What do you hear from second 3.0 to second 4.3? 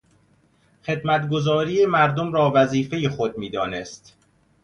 خود میدانست.